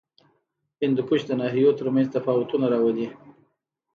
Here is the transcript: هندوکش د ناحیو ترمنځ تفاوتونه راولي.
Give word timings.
هندوکش 0.81 1.21
د 1.27 1.31
ناحیو 1.41 1.77
ترمنځ 1.79 2.07
تفاوتونه 2.15 2.65
راولي. 2.73 3.07